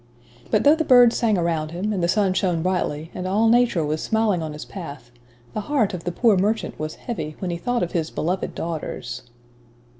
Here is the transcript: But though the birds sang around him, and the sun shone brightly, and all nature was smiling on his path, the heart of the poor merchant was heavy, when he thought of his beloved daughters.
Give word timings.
But 0.49 0.63
though 0.63 0.73
the 0.75 0.83
birds 0.83 1.15
sang 1.15 1.37
around 1.37 1.69
him, 1.69 1.93
and 1.93 2.01
the 2.01 2.07
sun 2.07 2.33
shone 2.33 2.63
brightly, 2.63 3.11
and 3.13 3.27
all 3.27 3.49
nature 3.49 3.85
was 3.85 4.01
smiling 4.01 4.41
on 4.41 4.53
his 4.53 4.65
path, 4.65 5.11
the 5.53 5.59
heart 5.61 5.93
of 5.93 6.05
the 6.05 6.11
poor 6.11 6.35
merchant 6.35 6.79
was 6.79 6.95
heavy, 6.95 7.35
when 7.37 7.51
he 7.51 7.57
thought 7.57 7.83
of 7.83 7.91
his 7.91 8.09
beloved 8.09 8.55
daughters. 8.55 9.21